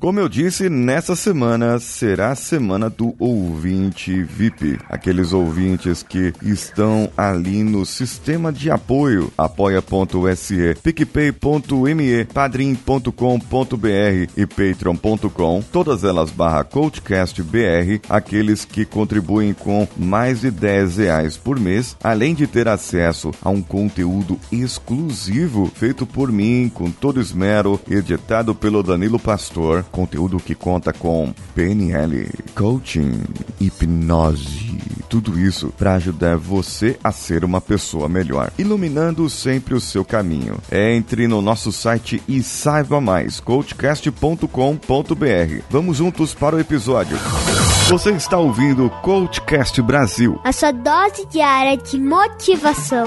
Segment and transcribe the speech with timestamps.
[0.00, 4.78] Como eu disse, nessa semana será a semana do ouvinte VIP.
[4.88, 13.10] Aqueles ouvintes que estão ali no sistema de apoio apoia.se, picpay.me, padrim.com.br
[14.34, 21.60] e patreon.com, todas elas barra coachcastbr, aqueles que contribuem com mais de 10 reais por
[21.60, 27.78] mês, além de ter acesso a um conteúdo exclusivo feito por mim, com todo esmero,
[27.86, 33.22] editado pelo Danilo Pastor, conteúdo que conta com PNL, coaching,
[33.60, 40.04] hipnose, tudo isso para ajudar você a ser uma pessoa melhor, iluminando sempre o seu
[40.04, 40.58] caminho.
[40.70, 45.62] Entre no nosso site e saiba mais, coachcast.com.br.
[45.68, 47.18] Vamos juntos para o episódio.
[47.88, 50.40] Você está ouvindo o Coachcast Brasil.
[50.44, 53.06] A sua dose diária de motivação.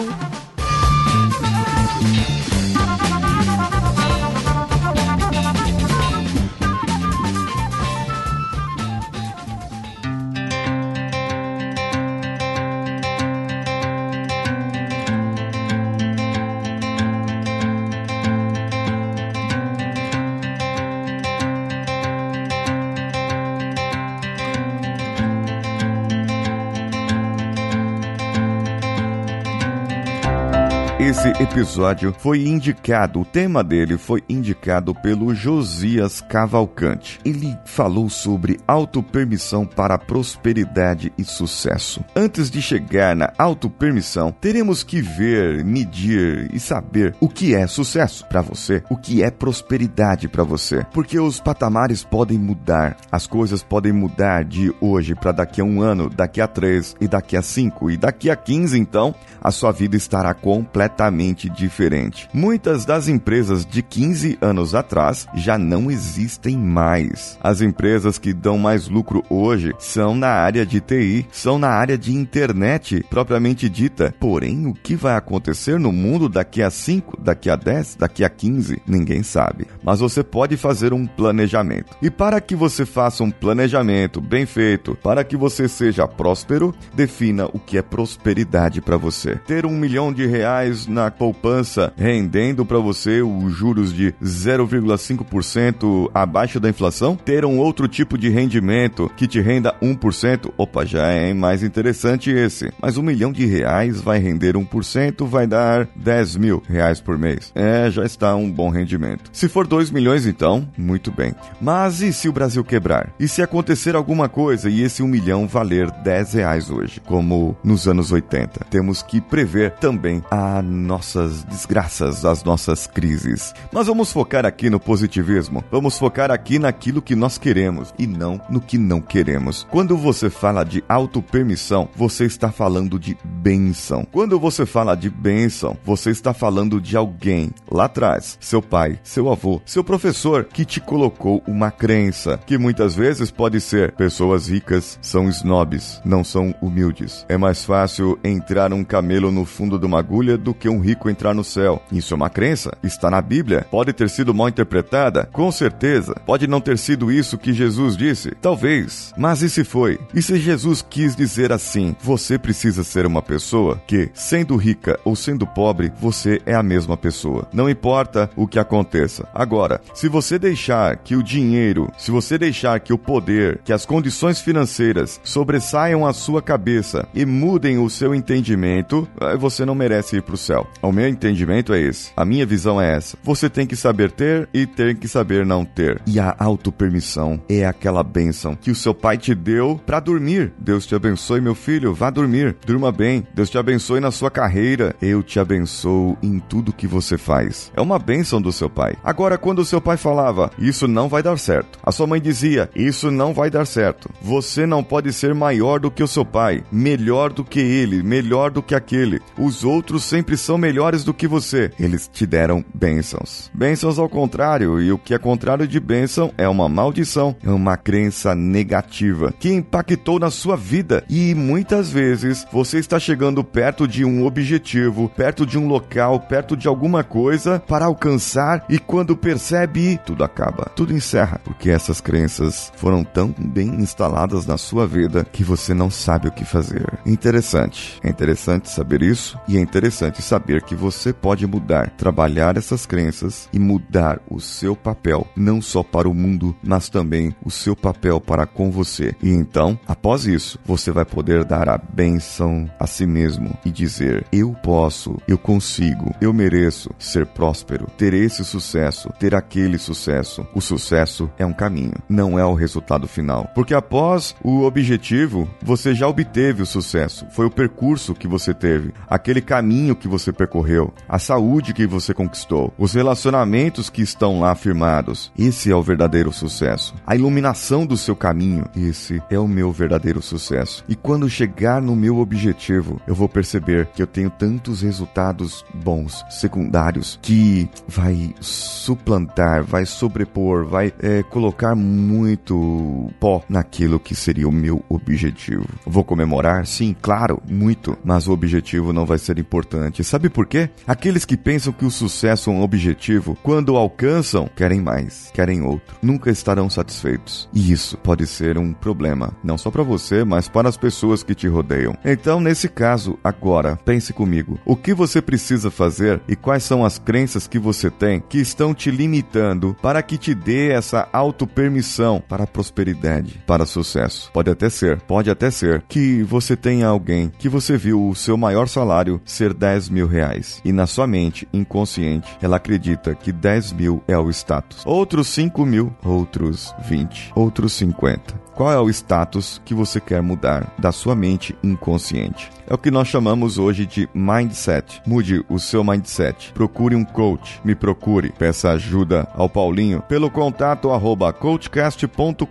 [31.06, 37.20] Esse episódio foi indicado, o tema dele foi indicado pelo Josias Cavalcante.
[37.26, 42.02] Ele falou sobre autopermissão para prosperidade e sucesso.
[42.16, 48.26] Antes de chegar na autopermissão, teremos que ver, medir e saber o que é sucesso
[48.28, 53.62] para você, o que é prosperidade para você, porque os patamares podem mudar, as coisas
[53.62, 57.42] podem mudar de hoje para daqui a um ano, daqui a três e daqui a
[57.42, 62.30] cinco e daqui a quinze, então a sua vida estará completamente completamente diferente.
[62.34, 67.38] Muitas das empresas de 15 anos atrás já não existem mais.
[67.42, 71.98] As empresas que dão mais lucro hoje são na área de TI, são na área
[71.98, 74.14] de internet propriamente dita.
[74.20, 78.30] Porém, o que vai acontecer no mundo daqui a 5, daqui a 10, daqui a
[78.30, 79.68] 15, ninguém sabe.
[79.84, 81.98] Mas você pode fazer um planejamento.
[82.02, 87.46] E para que você faça um planejamento bem feito, para que você seja próspero, defina
[87.48, 89.36] o que é prosperidade para você.
[89.48, 96.60] Ter um milhão de reais na poupança, rendendo para você os juros de 0,5% abaixo
[96.60, 101.34] da inflação, ter um outro tipo de rendimento que te renda 1%, opa, já é
[101.34, 102.72] mais interessante esse.
[102.82, 107.52] Mas um milhão de reais vai render 1%, vai dar 10 mil reais por mês.
[107.56, 109.30] É, já está um bom rendimento.
[109.32, 111.34] Se for 2 milhões, então, muito bem.
[111.62, 113.14] Mas e se o Brasil quebrar?
[113.20, 117.88] E se acontecer alguma coisa e esse 1 milhão valer 10 reais hoje, como nos
[117.88, 118.66] anos 80?
[118.70, 123.54] Temos que prever também a nossas desgraças, as nossas crises.
[123.72, 125.64] Mas vamos focar aqui no positivismo.
[125.72, 129.66] Vamos focar aqui naquilo que nós queremos e não no que não queremos.
[129.70, 134.06] Quando você fala de autopermissão, você está falando de benção.
[134.12, 139.32] Quando você fala de benção, você está falando de alguém lá atrás, seu pai, seu
[139.32, 144.98] avô, seu professor que te colocou uma crença que muitas vezes pode ser pessoas ricas
[145.02, 147.26] são snobs, não são humildes.
[147.30, 151.10] É mais fácil entrar um camelo no fundo de uma agulha do que um rico
[151.10, 151.82] entrar no céu.
[151.92, 152.78] Isso é uma crença?
[152.84, 153.66] Está na Bíblia?
[153.70, 155.30] Pode ter sido mal interpretada?
[155.32, 156.16] Com certeza.
[156.26, 158.32] Pode não ter sido isso que Jesus disse?
[158.42, 159.14] Talvez.
[159.18, 160.00] Mas e se foi?
[160.14, 165.16] E se Jesus quis dizer assim: você precisa ser uma pessoa que, sendo rica ou
[165.16, 167.48] sendo pobre, você é a mesma pessoa.
[167.54, 169.28] Não importa o que aconteça.
[169.34, 173.86] Agora, se você deixar que o dinheiro, se você deixar que o poder, que as
[173.86, 179.08] condições financeiras sobressaiam a sua cabeça e mudem o seu entendimento,
[179.40, 180.68] você não merece ir para o céu.
[180.82, 182.12] O meu entendimento é esse.
[182.16, 183.18] A minha visão é essa.
[183.24, 186.02] Você tem que saber ter e tem que saber não ter.
[186.06, 190.54] E a autopermissão é aquela bênção que o seu pai te deu para dormir.
[190.58, 191.94] Deus te abençoe, meu filho.
[191.94, 192.56] Vá dormir.
[192.66, 193.26] Durma bem.
[193.34, 194.96] Deus te abençoe na sua carreira.
[195.02, 197.72] Eu te abençoo em tudo que você faz.
[197.76, 198.96] É uma bênção do seu pai.
[199.04, 201.80] Agora, quando o seu pai falava, isso não vai dar certo.
[201.84, 204.10] A sua mãe dizia, isso não vai dar certo.
[204.22, 208.52] Você não pode ser maior do que o seu pai, melhor do que ele, melhor
[208.52, 209.22] do que aquele.
[209.38, 211.72] Os outros sempre são melhores do que você.
[211.80, 213.52] Eles te deram bênçãos.
[213.54, 217.78] Bênçãos ao contrário, e o que é contrário de bênção é uma maldição, é uma
[217.78, 221.04] crença negativa que impactou na sua vida.
[221.10, 226.56] E muitas vezes você está chegando perto de um objetivo, perto de um local, perto
[226.58, 232.72] de alguma coisa para alcançar, e quando percebe, tudo acaba, tudo encerra, porque essas crenças
[232.76, 236.86] foram tão bem instaladas na sua vida que você não sabe o que fazer.
[237.06, 242.86] Interessante, é interessante saber isso e é interessante saber que você pode mudar, trabalhar essas
[242.86, 247.76] crenças e mudar o seu papel, não só para o mundo, mas também o seu
[247.76, 249.16] papel para com você.
[249.22, 254.26] E então, após isso, você vai poder dar a bênção a si mesmo e dizer:
[254.32, 260.46] Eu posso, eu consigo, eu mereço ser próspero, ter esse sucesso, ter aquele sucesso.
[260.54, 263.50] O sucesso é um caminho, não é o resultado final.
[263.54, 267.26] Porque após o objetivo, você já obteve o sucesso.
[267.32, 272.14] Foi o percurso que você teve, aquele caminho que você percorreu, a saúde que você
[272.14, 275.32] conquistou, os relacionamentos que estão lá firmados.
[275.38, 276.94] Esse é o verdadeiro sucesso.
[277.06, 280.86] A iluminação do seu caminho, esse é o meu verdadeiro sucesso.
[280.88, 286.24] E quando chegar no meu objetivo, eu vou perceber que eu tenho tantos resultados bons,
[286.30, 294.52] secundários, que vai suplantar, vai sobrepor, vai é, colocar muito pó naquilo que seria o
[294.52, 295.66] meu objetivo.
[295.88, 296.68] Vou comemorar?
[296.68, 300.03] Sim, claro, muito, mas o objetivo não vai ser importante.
[300.04, 300.70] Sabe por quê?
[300.88, 305.96] Aqueles que pensam que o sucesso é um objetivo, quando alcançam, querem mais, querem outro,
[306.02, 307.50] nunca estarão satisfeitos.
[307.54, 311.36] E isso pode ser um problema, não só para você, mas para as pessoas que
[311.36, 311.98] te rodeiam.
[312.04, 317.00] Então, nesse caso, agora, pense comigo: o que você precisa fazer e quais são as
[317.00, 322.48] crenças que você tem que estão te limitando para que te dê essa auto-permissão para
[322.48, 324.30] prosperidade, para sucesso.
[324.34, 328.38] Pode até ser, pode até ser que você tenha alguém que você viu o seu
[328.38, 333.72] maior salário ser 10 mil reais e na sua mente inconsciente ela acredita que 10
[333.74, 334.84] mil é o status.
[334.86, 338.43] Outros 5 mil, outros 20, outros 50.
[338.56, 342.52] Qual é o status que você quer mudar da sua mente inconsciente?
[342.68, 345.02] É o que nós chamamos hoje de mindset.
[345.08, 346.54] Mude o seu mindset.
[346.54, 347.60] Procure um coach.
[347.66, 348.32] Me procure.
[348.32, 352.46] Peça ajuda ao Paulinho pelo contato arroba coachcast.com.br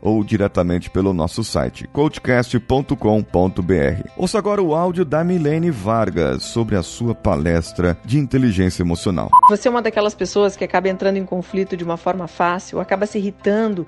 [0.00, 4.08] ou diretamente pelo nosso site coachcast.com.br.
[4.16, 9.30] Ouça agora o áudio da Milene Vargas sobre a sua palestra de inteligência emocional.
[9.48, 13.04] Você é uma daquelas pessoas que acaba entrando em conflito de uma forma fácil, acaba
[13.04, 13.86] se irritando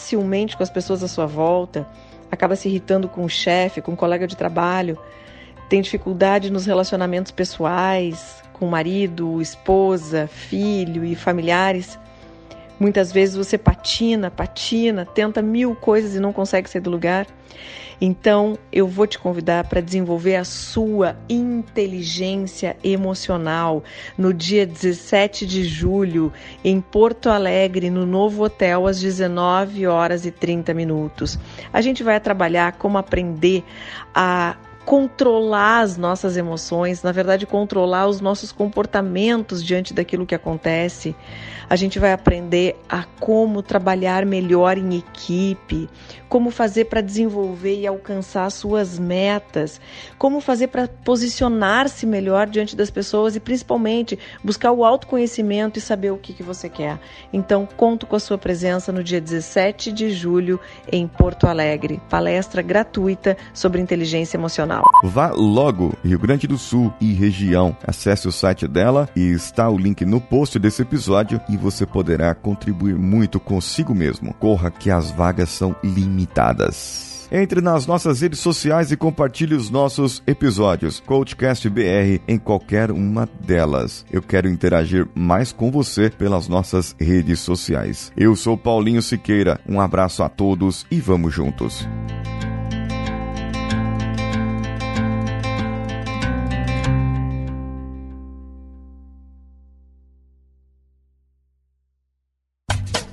[0.00, 1.86] facilmente com as pessoas à sua volta,
[2.30, 4.98] acaba se irritando com o chefe, com o colega de trabalho,
[5.68, 11.98] tem dificuldade nos relacionamentos pessoais, com marido, esposa, filho e familiares.
[12.80, 17.26] Muitas vezes você patina, patina, tenta mil coisas e não consegue sair do lugar.
[18.00, 23.84] Então, eu vou te convidar para desenvolver a sua inteligência emocional
[24.16, 26.32] no dia 17 de julho,
[26.64, 31.38] em Porto Alegre, no novo hotel, às 19 horas e 30 minutos.
[31.70, 33.62] A gente vai trabalhar como aprender
[34.14, 41.14] a controlar as nossas emoções, na verdade, controlar os nossos comportamentos diante daquilo que acontece.
[41.68, 45.88] A gente vai aprender a como trabalhar melhor em equipe,
[46.28, 49.80] como fazer para desenvolver e alcançar suas metas,
[50.18, 56.10] como fazer para posicionar-se melhor diante das pessoas e principalmente buscar o autoconhecimento e saber
[56.10, 56.98] o que, que você quer.
[57.32, 60.58] Então, conto com a sua presença no dia 17 de julho
[60.90, 62.00] em Porto Alegre.
[62.08, 64.79] Palestra gratuita sobre inteligência emocional.
[65.02, 67.76] Vá logo, Rio Grande do Sul e região.
[67.86, 72.34] Acesse o site dela e está o link no post desse episódio e você poderá
[72.34, 74.34] contribuir muito consigo mesmo.
[74.34, 77.10] Corra que as vagas são limitadas.
[77.32, 80.98] Entre nas nossas redes sociais e compartilhe os nossos episódios.
[80.98, 84.04] Coachcast BR em qualquer uma delas.
[84.10, 88.12] Eu quero interagir mais com você pelas nossas redes sociais.
[88.16, 89.60] Eu sou Paulinho Siqueira.
[89.68, 91.86] Um abraço a todos e vamos juntos.